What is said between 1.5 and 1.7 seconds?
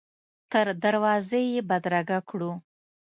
یې